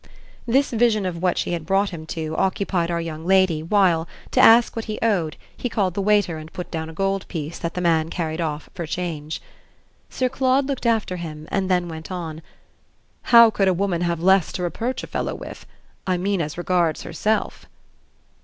[0.47, 4.39] This vision of what she had brought him to occupied our young lady while, to
[4.41, 7.75] ask what he owed, he called the waiter and put down a gold piece that
[7.75, 9.43] the man carried off for change.
[10.09, 12.41] Sir Claude looked after him, then went on:
[13.29, 15.67] "How could a woman have less to reproach a fellow with?
[16.07, 17.67] I mean as regards herself."